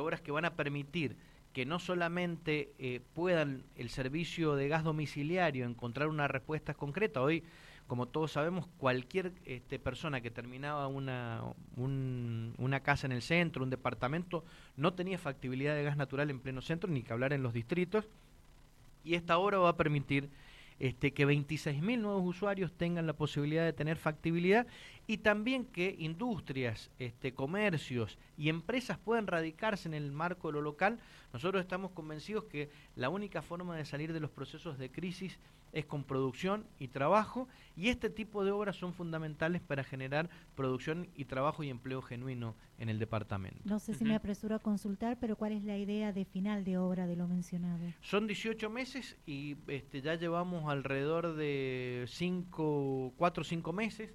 obras 0.00 0.20
que 0.20 0.32
van 0.32 0.44
a 0.44 0.54
permitir 0.54 1.16
que 1.52 1.66
no 1.66 1.78
solamente 1.78 2.72
eh, 2.78 3.00
puedan 3.14 3.62
el 3.76 3.90
servicio 3.90 4.56
de 4.56 4.68
gas 4.68 4.84
domiciliario 4.84 5.66
encontrar 5.66 6.08
una 6.08 6.26
respuesta 6.26 6.74
concreta, 6.74 7.20
hoy 7.20 7.44
como 7.86 8.06
todos 8.06 8.32
sabemos, 8.32 8.66
cualquier 8.78 9.32
este, 9.44 9.78
persona 9.78 10.20
que 10.20 10.30
terminaba 10.30 10.88
una, 10.88 11.42
una 11.76 12.80
casa 12.80 13.06
en 13.06 13.12
el 13.12 13.22
centro, 13.22 13.64
un 13.64 13.70
departamento, 13.70 14.44
no 14.76 14.94
tenía 14.94 15.18
factibilidad 15.18 15.74
de 15.74 15.84
gas 15.84 15.96
natural 15.96 16.30
en 16.30 16.40
pleno 16.40 16.62
centro, 16.62 16.90
ni 16.90 17.02
que 17.02 17.12
hablar 17.12 17.32
en 17.32 17.42
los 17.42 17.52
distritos. 17.52 18.06
Y 19.04 19.14
esta 19.14 19.38
obra 19.38 19.58
va 19.58 19.70
a 19.70 19.76
permitir 19.76 20.30
este, 20.82 21.12
que 21.12 21.26
26.000 21.26 22.00
nuevos 22.00 22.24
usuarios 22.24 22.72
tengan 22.72 23.06
la 23.06 23.12
posibilidad 23.12 23.64
de 23.64 23.72
tener 23.72 23.98
factibilidad 23.98 24.66
y 25.06 25.18
también 25.18 25.64
que 25.64 25.94
industrias, 25.98 26.90
este, 26.98 27.34
comercios 27.34 28.18
y 28.36 28.48
empresas 28.48 28.98
puedan 28.98 29.28
radicarse 29.28 29.86
en 29.86 29.94
el 29.94 30.10
marco 30.10 30.48
de 30.48 30.54
lo 30.54 30.60
local. 30.60 30.98
Nosotros 31.32 31.60
estamos 31.60 31.92
convencidos 31.92 32.44
que 32.44 32.68
la 32.96 33.10
única 33.10 33.42
forma 33.42 33.76
de 33.76 33.84
salir 33.84 34.12
de 34.12 34.18
los 34.20 34.30
procesos 34.30 34.76
de 34.76 34.90
crisis 34.90 35.38
es 35.72 35.86
con 35.86 36.04
producción 36.04 36.66
y 36.78 36.88
trabajo 36.88 37.48
y 37.76 37.88
este 37.88 38.10
tipo 38.10 38.44
de 38.44 38.52
obras 38.52 38.76
son 38.76 38.92
fundamentales 38.92 39.62
para 39.62 39.82
generar 39.84 40.28
producción 40.54 41.08
y 41.16 41.24
trabajo 41.24 41.62
y 41.62 41.70
empleo 41.70 42.02
genuino 42.02 42.54
en 42.78 42.88
el 42.88 42.98
departamento. 42.98 43.60
No 43.64 43.78
sé 43.78 43.94
si 43.94 44.04
me 44.04 44.14
apresuro 44.14 44.54
a 44.54 44.58
consultar, 44.58 45.18
pero 45.18 45.36
¿cuál 45.36 45.52
es 45.52 45.64
la 45.64 45.78
idea 45.78 46.12
de 46.12 46.24
final 46.24 46.64
de 46.64 46.78
obra 46.78 47.06
de 47.06 47.16
lo 47.16 47.26
mencionado? 47.26 47.80
Son 48.02 48.26
18 48.26 48.68
meses 48.70 49.16
y 49.26 49.56
este, 49.66 50.02
ya 50.02 50.14
llevamos 50.14 50.70
alrededor 50.70 51.34
de 51.34 52.04
5, 52.08 53.14
4 53.16 53.40
o 53.40 53.44
5 53.44 53.72
meses, 53.72 54.10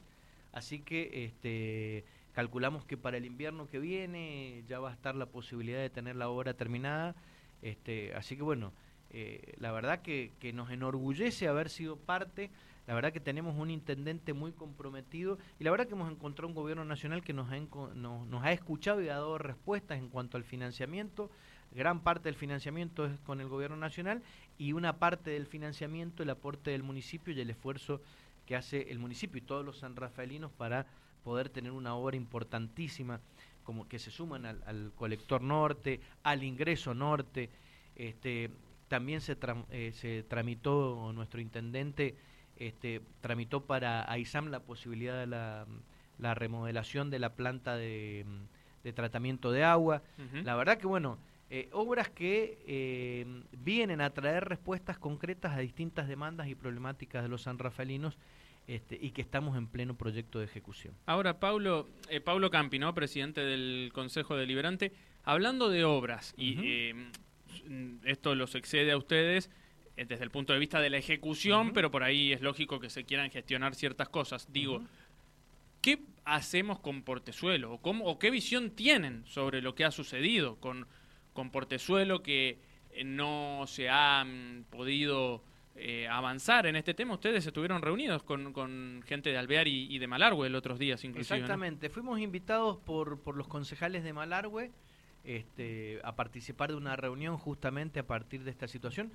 así 0.54 0.80
que 0.80 1.26
este, 1.26 2.06
calculamos 2.34 2.86
que 2.86 2.98
para 2.98 3.18
el 3.18 3.26
invierno 3.26 3.68
que 3.68 3.80
viene 3.80 4.64
ya 4.68 4.80
va 4.80 4.92
a 4.92 4.94
estar 4.94 5.16
la 5.16 5.26
posibilidad 5.26 5.80
de 5.80 5.90
tener 5.90 6.16
la 6.16 6.30
obra 6.30 6.54
terminada, 6.54 7.16
este, 7.64 8.14
así 8.14 8.36
que 8.36 8.44
bueno, 8.44 8.74
eh, 9.10 9.56
la 9.60 9.72
verdad 9.72 10.02
que, 10.02 10.32
nos 10.54 10.70
enorgullece 10.70 11.48
haber 11.48 11.70
sido 11.70 11.98
parte, 11.98 12.50
la 12.88 12.94
verdad 12.94 13.14
que 13.14 13.20
tenemos 13.20 13.56
un 13.58 13.70
intendente 13.70 14.34
muy 14.34 14.52
comprometido 14.52 15.38
y 15.60 15.64
la 15.64 15.72
verdad 15.72 15.88
que 15.88 15.94
hemos 15.94 16.12
encontrado 16.12 16.48
un 16.48 16.56
gobierno 16.56 16.86
nacional 16.86 17.24
que 17.24 17.34
nos 17.34 17.52
ha, 17.52 17.60
nos, 17.96 18.44
ha 18.44 18.52
escuchado 18.52 19.02
y 19.02 19.10
ha 19.10 19.16
dado 19.16 19.38
respuestas 19.38 19.98
en 19.98 20.10
cuanto 20.10 20.38
al 20.38 20.44
financiamiento. 20.44 21.30
Gran 21.72 22.00
parte 22.02 22.30
del 22.30 22.36
financiamiento 22.36 23.06
es 23.06 23.20
con 23.22 23.42
el 23.42 23.50
gobierno 23.50 23.76
nacional 23.78 24.22
y 24.58 24.72
una 24.72 24.98
parte 24.98 25.32
del 25.32 25.46
financiamiento 25.46 26.24
el 26.24 26.30
aporte 26.30 26.72
del 26.72 26.84
municipio 26.84 27.34
y 27.34 27.42
el 27.42 27.50
esfuerzo 27.50 28.02
que 28.46 28.56
hace 28.56 28.90
el 28.90 29.00
municipio 29.00 29.40
y 29.40 29.42
todos 29.42 29.66
los 29.66 29.80
sanrafaelinos 29.80 30.52
para 30.52 30.86
poder 31.24 31.50
tener 31.50 31.74
una 31.74 31.96
obra 31.96 32.16
importantísima 32.16 33.20
como 33.66 33.90
que 33.90 34.00
se 34.00 34.12
suman 34.12 34.46
al, 34.46 34.64
al 34.66 34.94
colector 34.96 35.42
norte, 35.42 36.00
al 36.24 36.42
ingreso 36.42 36.94
norte, 36.94 37.50
este, 37.98 38.50
también 38.88 39.22
se, 39.22 39.38
eh, 39.72 39.92
se 39.94 40.24
tramitó, 40.24 41.12
nuestro 41.14 41.42
intendente 41.42 42.16
este, 42.58 43.02
tramitó 43.22 43.66
para 43.66 44.10
AISAM 44.12 44.48
la 44.48 44.62
posibilidad 44.62 45.20
de 45.20 45.28
la, 45.28 45.66
la 46.18 46.34
remodelación 46.34 47.10
de 47.10 47.20
la 47.20 47.36
planta 47.36 47.76
de, 47.76 48.26
de 48.84 48.94
tratamiento 48.94 49.52
de 49.52 49.64
agua. 49.64 50.02
La 50.44 50.56
verdad 50.56 50.78
que, 50.78 50.88
bueno, 50.88 51.20
eh, 51.50 51.70
obras 51.72 52.10
que 52.10 52.58
eh, 52.68 53.26
vienen 53.52 54.02
a 54.02 54.10
traer 54.10 54.46
respuestas 54.46 54.98
concretas 54.98 55.56
a 55.56 55.60
distintas 55.60 56.08
demandas 56.08 56.48
y 56.48 56.56
problemáticas 56.56 57.24
de 57.24 57.30
los 57.30 57.44
sanrafalinos 57.44 58.18
este, 58.68 58.98
y 59.00 59.12
que 59.12 59.22
estamos 59.22 59.58
en 59.58 59.68
pleno 59.68 59.96
proyecto 59.96 60.40
de 60.40 60.46
ejecución. 60.46 60.94
Ahora, 61.06 61.40
Paulo, 61.40 61.88
eh, 62.10 62.20
Paulo 62.20 62.50
Campi, 62.50 62.80
¿no? 62.80 62.94
presidente 62.94 63.42
del 63.42 63.92
Consejo 63.94 64.36
Deliberante, 64.36 64.92
hablando 65.24 65.70
de 65.70 65.86
obras, 65.86 66.34
y 66.38 66.92
esto 68.04 68.36
los 68.36 68.56
excede 68.56 68.92
a 68.92 68.98
ustedes 68.98 69.50
desde 69.96 70.24
el 70.24 70.30
punto 70.30 70.54
de 70.54 70.60
vista 70.60 70.80
de 70.80 70.92
la 70.92 70.98
ejecución, 70.98 71.74
pero 71.74 71.90
por 71.90 72.04
ahí 72.04 72.32
es 72.32 72.42
lógico 72.42 72.80
que 72.80 72.90
se 72.90 73.04
quieran 73.04 73.32
gestionar 73.32 73.74
ciertas 73.74 74.10
cosas. 74.10 74.52
Digo, 74.54 74.84
¿qué 75.82 76.00
hacemos 76.24 76.80
con 76.80 77.02
Portezuelo? 77.02 77.74
¿O, 77.74 77.82
cómo, 77.82 78.06
¿O 78.06 78.20
qué 78.20 78.30
visión 78.30 78.72
tienen 78.72 79.26
sobre 79.26 79.62
lo 79.62 79.74
que 79.74 79.86
ha 79.86 79.92
sucedido 79.92 80.58
con 80.58 80.86
con 81.38 81.52
Portezuelo 81.52 82.24
que 82.24 82.58
eh, 82.90 83.04
no 83.04 83.66
se 83.68 83.90
ha 83.92 84.26
podido 84.72 85.44
eh, 85.76 86.08
avanzar 86.08 86.66
en 86.66 86.76
este 86.76 86.96
tema. 86.96 87.14
Ustedes 87.14 87.46
estuvieron 87.46 87.84
reunidos 87.84 88.24
con, 88.24 89.04
gente 89.06 89.30
de 89.30 89.38
Alvear 89.38 89.68
y, 89.68 90.00
de 90.00 90.08
Malargüe 90.08 90.48
el 90.48 90.56
otros 90.56 90.80
días, 90.80 91.04
inclusive. 91.04 91.38
Exactamente, 91.38 91.92
fuimos 91.92 92.20
invitados 92.20 92.78
por, 92.78 93.22
por 93.22 93.38
los 93.38 93.48
concejales 93.48 94.04
de 94.04 94.14
Malargüe 94.14 94.72
este, 95.28 96.00
a 96.04 96.16
participar 96.16 96.72
de 96.72 96.78
una 96.78 96.96
reunión 96.96 97.38
justamente 97.38 98.00
a 98.00 98.08
partir 98.08 98.44
de 98.44 98.50
esta 98.50 98.68
situación. 98.68 99.12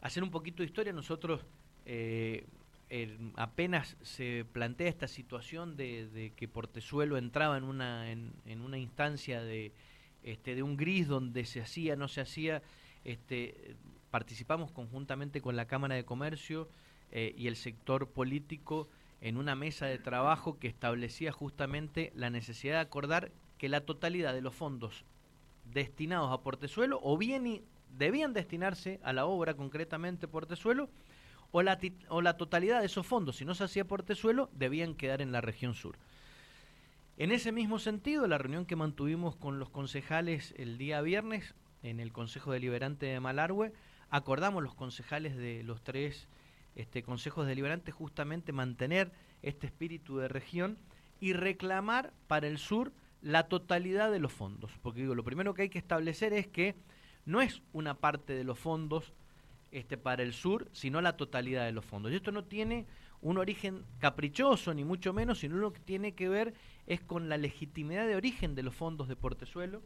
Hacer 0.00 0.24
un 0.24 0.30
poquito 0.32 0.62
de 0.62 0.66
historia, 0.66 0.92
nosotros 0.92 1.44
eh, 1.86 2.46
apenas 3.36 3.96
se 4.02 4.44
plantea 4.52 4.88
esta 4.88 5.06
situación 5.06 5.76
de, 5.76 6.32
que 6.34 6.48
Portezuelo 6.48 7.16
entraba 7.16 7.56
en 7.56 7.64
una, 7.64 8.10
en 8.10 8.60
una 8.60 8.78
instancia 8.78 9.42
de 9.42 9.72
este, 10.22 10.54
de 10.54 10.62
un 10.62 10.76
gris 10.76 11.08
donde 11.08 11.44
se 11.44 11.60
hacía, 11.60 11.96
no 11.96 12.08
se 12.08 12.20
hacía. 12.20 12.62
Este, 13.04 13.76
participamos 14.10 14.70
conjuntamente 14.72 15.40
con 15.40 15.56
la 15.56 15.66
Cámara 15.66 15.94
de 15.94 16.04
Comercio 16.04 16.68
eh, 17.12 17.34
y 17.36 17.46
el 17.46 17.56
sector 17.56 18.10
político 18.10 18.88
en 19.20 19.36
una 19.36 19.54
mesa 19.54 19.86
de 19.86 19.98
trabajo 19.98 20.58
que 20.58 20.68
establecía 20.68 21.32
justamente 21.32 22.12
la 22.14 22.30
necesidad 22.30 22.74
de 22.74 22.80
acordar 22.80 23.32
que 23.58 23.68
la 23.68 23.82
totalidad 23.82 24.34
de 24.34 24.40
los 24.40 24.54
fondos 24.54 25.04
destinados 25.72 26.32
a 26.32 26.42
Portezuelo 26.42 27.00
o 27.02 27.16
bien 27.16 27.62
debían 27.96 28.32
destinarse 28.32 29.00
a 29.02 29.12
la 29.12 29.26
obra 29.26 29.54
concretamente 29.54 30.28
Portezuelo 30.28 30.88
o 31.52 31.62
la, 31.62 31.78
o 32.08 32.22
la 32.22 32.36
totalidad 32.36 32.80
de 32.80 32.86
esos 32.86 33.06
fondos, 33.06 33.36
si 33.36 33.44
no 33.44 33.54
se 33.54 33.64
hacía 33.64 33.84
Portezuelo, 33.84 34.50
debían 34.52 34.94
quedar 34.94 35.20
en 35.20 35.32
la 35.32 35.40
región 35.40 35.74
sur. 35.74 35.96
En 37.16 37.32
ese 37.32 37.52
mismo 37.52 37.78
sentido, 37.78 38.26
la 38.26 38.38
reunión 38.38 38.64
que 38.64 38.76
mantuvimos 38.76 39.36
con 39.36 39.58
los 39.58 39.68
concejales 39.68 40.54
el 40.56 40.78
día 40.78 41.02
viernes 41.02 41.54
en 41.82 42.00
el 42.00 42.12
Consejo 42.12 42.52
Deliberante 42.52 43.06
de 43.06 43.20
Malargüe, 43.20 43.72
acordamos 44.10 44.62
los 44.62 44.74
concejales 44.74 45.36
de 45.36 45.62
los 45.62 45.82
tres 45.82 46.28
este, 46.76 47.02
consejos 47.02 47.46
deliberantes 47.46 47.94
justamente 47.94 48.52
mantener 48.52 49.12
este 49.42 49.66
espíritu 49.66 50.18
de 50.18 50.28
región 50.28 50.78
y 51.20 51.32
reclamar 51.32 52.12
para 52.26 52.46
el 52.46 52.58
sur 52.58 52.92
la 53.22 53.48
totalidad 53.48 54.10
de 54.10 54.18
los 54.18 54.32
fondos. 54.32 54.70
Porque 54.82 55.00
digo, 55.00 55.14
lo 55.14 55.24
primero 55.24 55.54
que 55.54 55.62
hay 55.62 55.68
que 55.68 55.78
establecer 55.78 56.32
es 56.32 56.46
que 56.46 56.74
no 57.24 57.40
es 57.40 57.62
una 57.72 57.94
parte 57.94 58.32
de 58.32 58.44
los 58.44 58.58
fondos 58.58 59.12
este, 59.70 59.96
para 59.96 60.22
el 60.22 60.32
sur, 60.32 60.68
sino 60.72 61.00
la 61.00 61.16
totalidad 61.16 61.64
de 61.64 61.72
los 61.72 61.84
fondos. 61.84 62.12
Y 62.12 62.16
esto 62.16 62.32
no 62.32 62.44
tiene 62.44 62.86
un 63.22 63.38
origen 63.38 63.84
caprichoso, 63.98 64.72
ni 64.74 64.84
mucho 64.84 65.12
menos, 65.12 65.40
sino 65.40 65.56
lo 65.56 65.72
que 65.72 65.80
tiene 65.80 66.12
que 66.12 66.28
ver 66.28 66.54
es 66.86 67.00
con 67.00 67.28
la 67.28 67.36
legitimidad 67.36 68.06
de 68.06 68.16
origen 68.16 68.54
de 68.54 68.62
los 68.62 68.74
fondos 68.74 69.08
de 69.08 69.16
Portezuelo. 69.16 69.82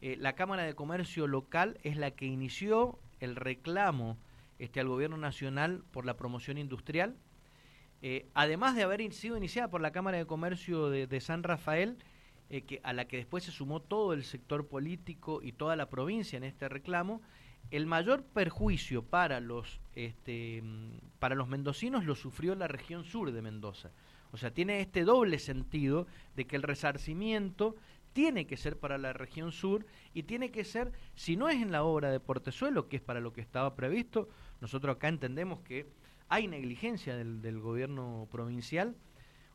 Eh, 0.00 0.16
la 0.18 0.34
Cámara 0.34 0.64
de 0.64 0.74
Comercio 0.74 1.26
local 1.26 1.78
es 1.82 1.96
la 1.96 2.10
que 2.10 2.26
inició 2.26 2.98
el 3.20 3.36
reclamo 3.36 4.18
este, 4.58 4.80
al 4.80 4.88
gobierno 4.88 5.16
nacional 5.16 5.84
por 5.92 6.04
la 6.06 6.16
promoción 6.16 6.58
industrial. 6.58 7.16
Eh, 8.00 8.26
además 8.34 8.74
de 8.74 8.82
haber 8.82 9.12
sido 9.12 9.36
iniciada 9.36 9.70
por 9.70 9.80
la 9.80 9.92
Cámara 9.92 10.18
de 10.18 10.26
Comercio 10.26 10.90
de, 10.90 11.20
San 11.20 11.44
Rafael, 11.44 11.98
eh, 12.52 12.60
que, 12.60 12.80
a 12.84 12.92
la 12.92 13.06
que 13.06 13.16
después 13.16 13.44
se 13.44 13.50
sumó 13.50 13.80
todo 13.80 14.12
el 14.12 14.24
sector 14.24 14.68
político 14.68 15.40
y 15.42 15.52
toda 15.52 15.74
la 15.74 15.88
provincia 15.88 16.36
en 16.36 16.44
este 16.44 16.68
reclamo, 16.68 17.22
el 17.70 17.86
mayor 17.86 18.24
perjuicio 18.24 19.02
para 19.02 19.40
los, 19.40 19.80
este, 19.94 20.62
para 21.18 21.34
los 21.34 21.48
mendocinos 21.48 22.04
lo 22.04 22.14
sufrió 22.14 22.54
la 22.54 22.68
región 22.68 23.04
sur 23.04 23.32
de 23.32 23.40
Mendoza. 23.40 23.90
O 24.32 24.36
sea, 24.36 24.50
tiene 24.50 24.82
este 24.82 25.04
doble 25.04 25.38
sentido 25.38 26.06
de 26.36 26.46
que 26.46 26.56
el 26.56 26.62
resarcimiento 26.62 27.74
tiene 28.12 28.46
que 28.46 28.58
ser 28.58 28.78
para 28.78 28.98
la 28.98 29.14
región 29.14 29.50
sur 29.50 29.86
y 30.12 30.24
tiene 30.24 30.50
que 30.50 30.64
ser, 30.64 30.92
si 31.14 31.36
no 31.36 31.48
es 31.48 31.56
en 31.56 31.72
la 31.72 31.84
obra 31.84 32.10
de 32.10 32.20
Portezuelo, 32.20 32.86
que 32.86 32.96
es 32.96 33.02
para 33.02 33.20
lo 33.20 33.32
que 33.32 33.40
estaba 33.40 33.74
previsto, 33.76 34.28
nosotros 34.60 34.96
acá 34.96 35.08
entendemos 35.08 35.60
que 35.60 35.86
hay 36.28 36.48
negligencia 36.48 37.16
del, 37.16 37.40
del 37.40 37.60
gobierno 37.60 38.28
provincial. 38.30 38.94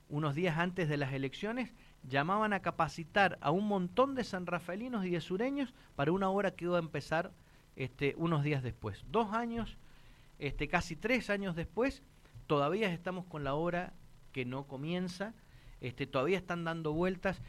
Unos 0.09 0.33
días 0.33 0.57
antes 0.57 0.89
de 0.89 0.97
las 0.97 1.13
elecciones 1.13 1.75
llamaban 2.07 2.53
a 2.53 2.61
capacitar 2.61 3.37
a 3.41 3.51
un 3.51 3.67
montón 3.67 4.15
de 4.15 4.23
sanrafaelinos 4.23 5.05
y 5.05 5.11
de 5.11 5.21
sureños 5.21 5.73
para 5.95 6.11
una 6.11 6.29
obra 6.29 6.51
que 6.51 6.65
iba 6.65 6.77
a 6.77 6.79
empezar 6.79 7.31
este, 7.75 8.15
unos 8.17 8.43
días 8.43 8.63
después. 8.63 9.05
Dos 9.11 9.33
años, 9.33 9.77
este, 10.39 10.67
casi 10.67 10.95
tres 10.95 11.29
años 11.29 11.55
después, 11.55 12.03
todavía 12.47 12.91
estamos 12.91 13.25
con 13.25 13.43
la 13.43 13.53
obra 13.53 13.93
que 14.31 14.45
no 14.45 14.65
comienza, 14.67 15.33
este, 15.81 16.07
todavía 16.07 16.37
están 16.37 16.63
dando 16.63 16.93
vueltas. 16.93 17.41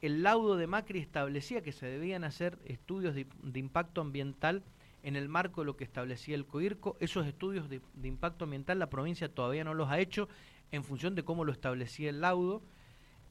El 0.00 0.22
laudo 0.22 0.56
de 0.56 0.66
Macri 0.66 1.00
establecía 1.00 1.62
que 1.62 1.72
se 1.72 1.86
debían 1.86 2.24
hacer 2.24 2.58
estudios 2.64 3.14
de, 3.14 3.26
impacto 3.54 4.00
ambiental 4.00 4.62
en 5.02 5.16
el 5.16 5.28
marco 5.28 5.60
de 5.62 5.66
lo 5.66 5.76
que 5.76 5.84
establecía 5.84 6.34
el 6.34 6.46
COIRCO. 6.46 6.96
Esos 7.00 7.26
estudios 7.26 7.68
de, 7.68 7.80
impacto 8.02 8.44
ambiental 8.44 8.78
la 8.78 8.90
provincia 8.90 9.28
todavía 9.28 9.64
no 9.64 9.74
los 9.74 9.90
ha 9.90 9.98
hecho 9.98 10.28
en 10.72 10.84
función 10.84 11.14
de 11.14 11.24
cómo 11.24 11.44
lo 11.44 11.52
establecía 11.52 12.10
el 12.10 12.20
laudo. 12.20 12.62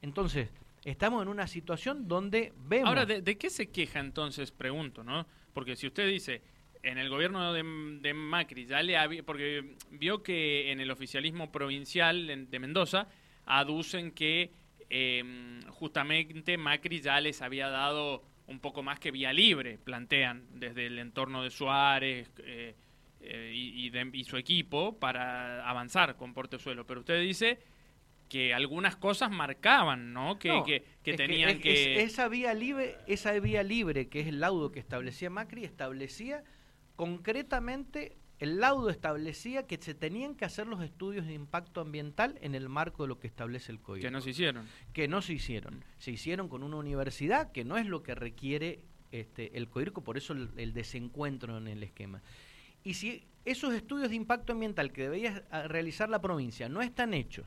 Entonces, 0.02 0.50
estamos 0.86 1.22
en 1.22 1.28
una 1.28 1.48
situación 1.48 2.08
donde 2.08 2.54
vemos... 2.58 2.90
Ahora, 2.90 3.06
¿de, 3.06 3.22
¿de, 3.22 3.38
qué 3.38 3.50
se 3.50 3.70
queja 3.70 4.00
entonces? 4.00 4.52
Pregunto, 4.52 5.04
¿no? 5.04 5.26
Porque 5.54 5.76
si 5.76 5.88
usted 5.88 6.08
dice, 6.08 6.42
en 6.84 6.98
el 6.98 7.10
gobierno 7.10 7.54
de, 7.54 8.14
Macri, 8.14 8.66
ya 8.66 8.84
le 8.84 8.98
había, 8.98 9.24
porque 9.24 9.76
vio 9.92 10.22
que 10.22 10.72
en 10.72 10.82
el 10.82 10.92
oficialismo 10.92 11.52
provincial 11.52 12.48
de 12.50 12.60
Mendoza 12.60 13.08
aducen 13.46 14.12
que 14.12 14.52
em, 14.90 15.62
justamente 15.70 16.58
Macri 16.58 17.00
ya 17.00 17.20
les 17.22 17.42
había 17.42 17.70
dado 17.70 18.24
un 18.48 18.60
poco 18.60 18.84
más 18.84 19.00
que 19.00 19.12
vía 19.12 19.32
libre, 19.32 19.78
plantean 19.78 20.46
desde 20.52 20.88
el 20.88 21.00
entorno 21.00 21.42
de 21.44 21.50
Suárez 21.50 22.30
eh, 22.40 22.76
eh, 23.22 23.52
y, 23.56 24.24
su 24.26 24.36
equipo 24.36 25.00
para 25.00 25.68
avanzar 25.68 26.18
con 26.18 26.34
Portezuelo. 26.34 26.86
Pero 26.86 27.00
usted 27.00 27.22
dice 27.22 27.60
que 28.34 28.52
algunas 28.52 28.96
cosas 28.96 29.30
marcaban, 29.30 30.12
¿no? 30.12 30.40
Que, 30.40 30.84
que, 31.04 31.14
tenían 31.14 31.60
que, 31.60 32.02
esa 32.02 32.28
vía 32.28 32.56
libre, 32.56 32.98
esa 33.06 33.32
vía 33.34 33.62
libre 33.62 34.10
que 34.10 34.22
es 34.22 34.28
el 34.28 34.40
laudo 34.40 34.72
que 34.72 34.80
establecía 34.80 35.30
Macri 35.30 35.64
establecía 35.64 36.44
concretamente 36.96 38.18
el 38.40 38.60
laudo 38.60 38.90
establecía 38.90 39.68
que 39.68 39.78
se 39.78 39.94
tenían 39.94 40.34
que 40.34 40.46
hacer 40.46 40.66
los 40.66 40.82
estudios 40.82 41.28
de 41.28 41.34
impacto 41.36 41.80
ambiental 41.80 42.40
en 42.42 42.56
el 42.56 42.70
marco 42.70 43.04
de 43.04 43.10
lo 43.10 43.20
que 43.20 43.28
establece 43.28 43.72
el 43.72 43.80
código. 43.80 44.02
Que 44.02 44.10
no 44.10 44.20
se 44.20 44.32
hicieron. 44.32 44.66
Que 44.94 45.08
no 45.08 45.22
se 45.22 45.34
hicieron. 45.34 45.86
Se 46.00 46.10
hicieron 46.10 46.50
con 46.50 46.64
una 46.64 46.78
universidad 46.78 47.52
que 47.52 47.64
no 47.64 47.78
es 47.78 47.86
lo 47.86 48.02
que 48.02 48.16
requiere 48.16 48.80
este, 49.12 49.56
el 49.60 49.70
COIRCO, 49.70 50.04
por 50.04 50.18
eso 50.18 50.34
el, 50.34 50.74
desencuentro 50.74 51.56
en 51.56 51.68
el 51.68 51.84
esquema. 51.84 52.24
Y 52.84 52.96
si 52.96 53.28
esos 53.46 53.76
estudios 53.76 54.10
de 54.10 54.16
impacto 54.16 54.54
ambiental 54.54 54.92
que 54.92 55.04
debía 55.04 55.46
realizar 55.68 56.10
la 56.10 56.20
provincia 56.20 56.68
no 56.68 56.82
están 56.82 57.14
hechos, 57.14 57.46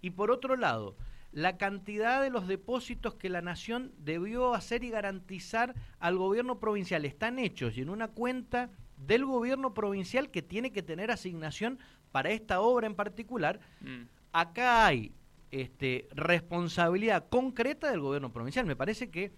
y 0.00 0.10
por 0.10 0.30
otro 0.30 0.56
lado, 0.56 0.96
la 1.32 1.58
cantidad 1.58 2.22
de 2.22 2.30
los 2.30 2.48
depósitos 2.48 3.14
que 3.14 3.28
la 3.28 3.42
nación 3.42 3.92
debió 3.98 4.54
hacer 4.54 4.82
y 4.82 4.90
garantizar 4.90 5.74
al 5.98 6.16
gobierno 6.16 6.58
provincial 6.58 7.04
están 7.04 7.38
hechos 7.38 7.76
y 7.76 7.82
en 7.82 7.90
una 7.90 8.08
cuenta 8.08 8.70
del 8.96 9.24
gobierno 9.24 9.74
provincial 9.74 10.30
que 10.30 10.42
tiene 10.42 10.72
que 10.72 10.82
tener 10.82 11.10
asignación 11.10 11.78
para 12.12 12.30
esta 12.30 12.60
obra 12.60 12.86
en 12.86 12.94
particular, 12.94 13.60
mm. 13.80 14.02
acá 14.32 14.86
hay 14.86 15.12
este, 15.50 16.08
responsabilidad 16.12 17.28
concreta 17.28 17.90
del 17.90 18.00
gobierno 18.00 18.32
provincial. 18.32 18.66
Me 18.66 18.76
parece 18.76 19.10
que 19.10 19.32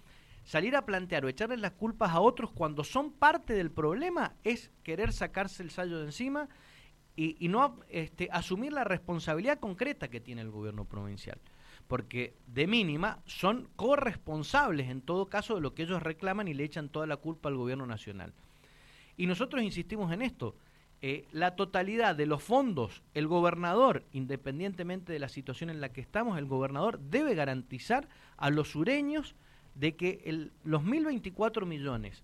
salir 0.45 0.77
a 0.77 0.87
plantear 0.87 1.25
o 1.25 1.29
echarle 1.29 1.57
las 1.57 1.73
culpas 1.73 2.11
a 2.13 2.21
otros 2.21 2.51
cuando 2.53 2.85
son 2.85 3.13
parte 3.13 3.53
del 3.53 3.71
problema 3.71 4.35
es 4.43 4.71
querer 4.83 5.13
sacarse 5.13 5.63
el 5.63 5.71
sallo 5.71 5.99
de 5.99 6.07
encima 6.07 6.49
y, 7.23 7.49
no 7.49 7.77
este, 7.91 8.31
asumir 8.33 8.73
la 8.73 8.85
responsabilidad 8.85 9.61
concreta 9.61 10.09
que 10.09 10.21
tiene 10.21 10.41
el 10.41 10.51
gobierno 10.51 10.87
provincial. 10.87 11.39
Porque 11.87 12.33
de 12.47 12.67
mínima 12.67 13.19
son 13.27 13.69
corresponsables 13.77 14.89
en 14.89 15.03
todo 15.03 15.27
caso 15.27 15.55
de 15.55 15.61
lo 15.61 15.75
que 15.75 15.83
ellos 15.83 16.03
reclaman 16.03 16.49
y 16.49 16.55
le 16.55 16.65
echan 16.65 16.89
toda 16.89 17.07
la 17.07 17.19
culpa 17.19 17.51
al 17.51 17.57
gobierno 17.57 17.87
nacional. 17.87 18.33
Y 19.19 19.27
nosotros 19.27 19.63
insistimos 19.63 20.11
en 20.13 20.23
esto. 20.23 20.55
eh, 21.03 21.25
la 21.33 21.57
totalidad 21.57 22.15
de 22.15 22.27
los 22.27 22.43
fondos, 22.43 23.03
el 23.15 23.27
gobernador, 23.27 24.05
independientemente 24.13 25.13
de 25.15 25.19
la 25.19 25.31
situación 25.31 25.71
en 25.71 25.81
la 25.81 25.93
que 25.93 26.03
estamos, 26.03 26.39
el 26.39 26.45
gobernador 26.45 27.01
debe 27.01 27.35
garantizar 27.35 28.07
a 28.37 28.51
los 28.51 28.71
sureños 28.71 29.35
de 29.75 29.97
que 29.97 30.23
el, 30.25 30.53
los 30.65 30.83
1.024 30.83 31.65
millones 31.65 32.23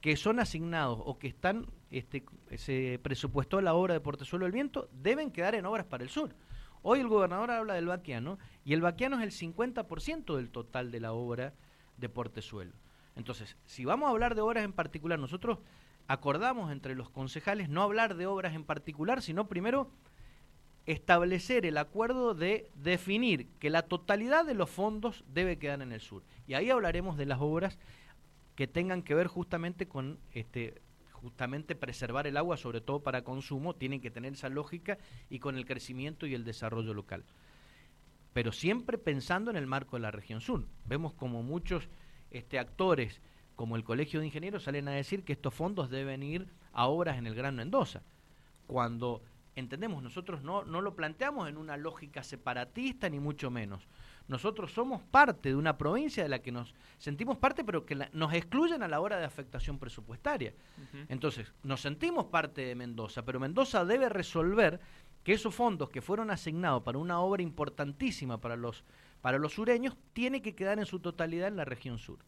que 0.00 0.16
son 0.16 0.38
asignados 0.38 1.00
o 1.02 1.18
que 1.18 1.28
están, 1.28 1.66
este, 1.98 2.24
se 2.56 2.98
presupuestó 3.02 3.60
la 3.60 3.74
obra 3.74 3.94
de 3.94 4.00
Portezuelo 4.00 4.44
del 4.44 4.52
Viento, 4.52 4.88
deben 4.92 5.30
quedar 5.30 5.54
en 5.54 5.64
obras 5.64 5.86
para 5.86 6.02
el 6.02 6.10
sur. 6.10 6.34
Hoy 6.82 6.98
el 6.98 7.06
gobernador 7.06 7.52
habla 7.52 7.74
del 7.74 7.86
vaquiano 7.86 8.38
y 8.64 8.72
el 8.72 8.80
vaquiano 8.80 9.20
es 9.20 9.22
el 9.22 9.52
50% 9.52 10.34
del 10.34 10.50
total 10.50 10.90
de 10.90 11.00
la 11.00 11.12
obra 11.12 11.54
de 11.96 12.08
Portezuelo. 12.08 12.72
Entonces, 13.14 13.56
si 13.64 13.84
vamos 13.84 14.08
a 14.08 14.10
hablar 14.10 14.34
de 14.34 14.40
obras 14.40 14.64
en 14.64 14.72
particular, 14.72 15.20
nosotros 15.20 15.58
acordamos 16.08 16.72
entre 16.72 16.96
los 16.96 17.10
concejales 17.10 17.68
no 17.68 17.82
hablar 17.82 18.16
de 18.16 18.26
obras 18.26 18.54
en 18.54 18.64
particular, 18.64 19.22
sino 19.22 19.46
primero 19.46 19.88
establecer 20.86 21.64
el 21.64 21.78
acuerdo 21.78 22.34
de 22.34 22.70
definir 22.74 23.48
que 23.60 23.70
la 23.70 23.82
totalidad 23.82 24.44
de 24.44 24.54
los 24.54 24.68
fondos 24.68 25.24
debe 25.32 25.58
quedar 25.58 25.80
en 25.80 25.92
el 25.92 26.00
sur. 26.00 26.24
Y 26.48 26.54
ahí 26.54 26.70
hablaremos 26.70 27.16
de 27.16 27.26
las 27.26 27.38
obras 27.40 27.78
que 28.56 28.66
tengan 28.66 29.02
que 29.02 29.14
ver 29.14 29.28
justamente 29.28 29.86
con 29.86 30.18
este 30.32 30.82
justamente 31.24 31.74
preservar 31.74 32.26
el 32.26 32.36
agua, 32.36 32.58
sobre 32.58 32.82
todo 32.82 33.02
para 33.02 33.24
consumo, 33.24 33.74
tienen 33.74 34.02
que 34.02 34.10
tener 34.10 34.34
esa 34.34 34.50
lógica 34.50 34.98
y 35.30 35.38
con 35.38 35.56
el 35.56 35.64
crecimiento 35.64 36.26
y 36.26 36.34
el 36.34 36.44
desarrollo 36.44 36.92
local. 36.92 37.24
Pero 38.34 38.52
siempre 38.52 38.98
pensando 38.98 39.50
en 39.50 39.56
el 39.56 39.66
marco 39.66 39.96
de 39.96 40.02
la 40.02 40.10
región 40.10 40.42
sur. 40.42 40.66
Vemos 40.84 41.14
como 41.14 41.42
muchos 41.42 41.88
este, 42.30 42.58
actores, 42.58 43.22
como 43.56 43.76
el 43.76 43.84
Colegio 43.84 44.20
de 44.20 44.26
Ingenieros, 44.26 44.64
salen 44.64 44.86
a 44.86 44.92
decir 44.92 45.24
que 45.24 45.32
estos 45.32 45.54
fondos 45.54 45.88
deben 45.88 46.22
ir 46.22 46.46
a 46.74 46.88
obras 46.88 47.16
en 47.16 47.26
el 47.26 47.34
Gran 47.34 47.56
Mendoza. 47.56 48.02
Cuando 48.66 49.22
entendemos, 49.54 50.02
nosotros 50.02 50.42
no, 50.42 50.64
no 50.64 50.82
lo 50.82 50.94
planteamos 50.94 51.48
en 51.48 51.56
una 51.56 51.78
lógica 51.78 52.22
separatista, 52.22 53.08
ni 53.08 53.18
mucho 53.18 53.50
menos 53.50 53.88
nosotros 54.26 54.72
somos 54.72 55.02
parte 55.02 55.50
de 55.50 55.56
una 55.56 55.76
provincia 55.76 56.22
de 56.22 56.28
la 56.28 56.40
que 56.40 56.52
nos 56.52 56.74
sentimos 56.98 57.36
parte, 57.36 57.64
pero 57.64 57.84
que 57.84 57.94
nos 58.12 58.32
excluyen 58.32 58.82
a 58.82 58.88
la 58.88 59.00
hora 59.00 59.18
de 59.18 59.24
afectación 59.24 59.78
presupuestaria. 59.78 60.54
Entonces, 61.08 61.52
nos 61.62 61.80
sentimos 61.80 62.26
parte 62.26 62.62
de 62.62 62.74
Mendoza, 62.74 63.24
pero 63.24 63.38
Mendoza 63.38 63.84
debe 63.84 64.08
resolver 64.08 64.80
que 65.22 65.32
esos 65.32 65.54
fondos 65.54 65.90
que 65.90 66.02
fueron 66.02 66.30
asignados 66.30 66.82
para 66.82 66.98
una 66.98 67.20
obra 67.20 67.42
importantísima 67.42 68.40
para 68.40 68.56
los, 68.56 68.84
para 69.20 69.38
los 69.38 69.54
sureños, 69.54 69.96
tiene 70.12 70.42
que 70.42 70.54
quedar 70.54 70.78
en 70.78 70.86
su 70.86 71.00
totalidad 71.00 71.48
en 71.48 71.56
la 71.56 71.64
región 71.64 71.98
sur. 71.98 72.18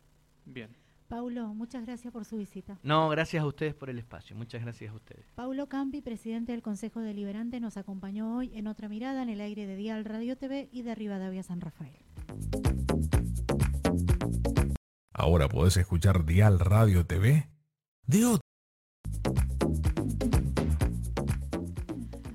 Bien. 0.45 0.75
Paulo, 1.09 1.55
muchas 1.55 1.85
gracias 1.85 2.13
por 2.13 2.25
su 2.25 2.37
visita. 2.37 2.79
No, 2.83 3.09
gracias 3.09 3.43
a 3.43 3.47
ustedes 3.47 3.75
por 3.75 3.91
el 3.91 3.99
espacio. 3.99 4.37
Muchas 4.37 4.63
gracias 4.63 4.93
a 4.93 4.95
ustedes. 4.95 5.27
Paulo 5.35 5.69
Campi, 5.69 6.01
presidente 6.01 6.53
del 6.53 6.63
Consejo 6.63 7.01
Deliberante, 7.01 7.61
nos 7.61 7.77
acompañó 7.77 8.37
hoy 8.37 8.51
en 8.55 8.67
otra 8.67 8.89
mirada 8.89 9.23
en 9.23 9.29
el 9.29 9.41
aire 9.41 9.67
de 9.67 9.77
Dial 9.77 10.05
Radio 10.05 10.37
TV 10.37 10.69
y 10.73 10.83
de 10.83 10.95
Rivadavia 10.95 11.43
San 11.43 11.61
Rafael. 11.61 11.97
Ahora 15.13 15.49
podés 15.49 15.77
escuchar 15.77 16.25
Dial 16.27 16.59
Radio 16.59 17.07
TV 17.07 17.49
de 18.07 18.27
otro. 18.27 18.41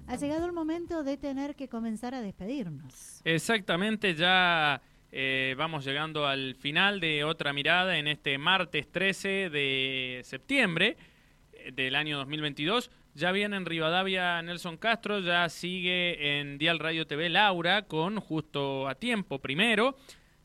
Ha 0.08 0.16
llegado 0.16 0.46
el 0.46 0.54
momento 0.54 1.04
de 1.04 1.18
tener 1.18 1.56
que 1.56 1.70
comenzar 1.70 2.14
a 2.14 2.22
despedirnos. 2.22 3.22
Exactamente, 3.24 4.16
ya 4.16 4.82
eh, 5.12 5.56
vamos 5.58 5.84
llegando 5.84 6.26
al 6.26 6.56
final 6.56 7.02
de 7.02 7.26
otra 7.26 7.52
mirada 7.52 7.98
en 7.98 8.08
este 8.08 8.38
martes 8.38 8.90
13 8.90 9.50
de 9.50 10.22
septiembre 10.24 10.96
eh, 11.52 11.72
del 11.74 11.96
año 11.96 12.18
2022. 12.18 12.92
Ya 13.14 13.34
viene 13.34 13.58
en 13.58 13.66
Rivadavia 13.66 14.42
Nelson 14.42 14.78
Castro, 14.78 15.20
ya 15.20 15.50
sigue 15.50 16.40
en 16.40 16.58
Dial 16.58 16.80
Radio 16.80 17.06
TV 17.06 17.28
Laura 17.28 17.82
con 17.82 18.22
justo 18.22 18.88
a 18.88 18.96
tiempo 18.96 19.40
primero, 19.40 19.98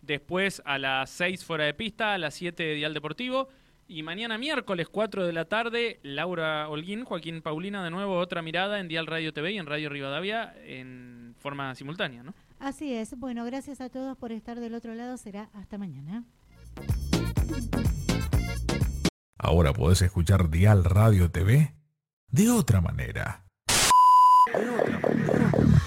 después 0.03 0.61
a 0.65 0.79
las 0.79 1.11
6 1.11 1.45
fuera 1.45 1.65
de 1.65 1.75
pista, 1.75 2.15
a 2.15 2.19
las 2.19 2.35
7 2.35 2.61
de 2.61 2.75
Dial 2.75 2.93
Deportivo 2.93 3.49
y 3.87 4.03
mañana 4.03 4.37
miércoles 4.37 4.89
4 4.89 5.27
de 5.27 5.33
la 5.33 5.45
tarde 5.45 6.01
Laura 6.03 6.69
Holguín, 6.69 7.05
Joaquín 7.05 7.41
Paulina 7.41 7.85
de 7.85 7.91
nuevo 7.91 8.19
otra 8.19 8.43
mirada 8.43 8.81
en 8.81 8.89
Dial 8.89 9.07
Radio 9.07 9.33
TV 9.33 9.53
y 9.53 9.59
en 9.59 9.67
Radio 9.67 9.89
Rivadavia 9.91 10.53
en 10.65 11.37
forma 11.39 11.73
simultánea, 11.77 12.25
¿no? 12.25 12.35
Así 12.59 12.93
es. 12.93 13.19
Bueno, 13.19 13.45
gracias 13.45 13.81
a 13.81 13.89
todos 13.89 14.17
por 14.17 14.33
estar 14.33 14.61
del 14.61 14.75
otro 14.75 14.95
lado. 14.95 15.17
Será 15.17 15.51
hasta 15.53 15.79
mañana. 15.79 16.25
Ahora 19.39 19.73
podés 19.73 20.03
escuchar 20.03 20.51
Dial 20.51 20.85
Radio 20.85 21.31
TV 21.31 21.75
de 22.29 22.51
otra 22.51 22.81
manera. 22.81 23.46